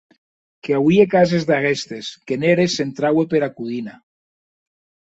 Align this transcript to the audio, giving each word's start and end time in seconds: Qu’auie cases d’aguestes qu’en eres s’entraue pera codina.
Qu’auie 0.63 1.05
cases 1.13 1.45
d’aguestes 1.51 2.07
qu’en 2.25 2.41
eres 2.51 2.75
s’entraue 2.75 3.29
pera 3.31 3.49
codina. 3.57 3.95